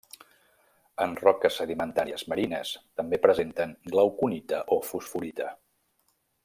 [1.05, 5.55] En roques sedimentàries marines també presenten glauconita o fosforita.